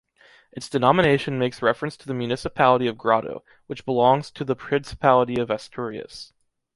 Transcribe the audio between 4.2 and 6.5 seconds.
to the Principality of Asturias.